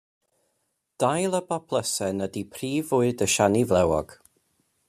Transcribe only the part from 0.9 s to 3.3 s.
Dail y boplysen ydy prif fwyd y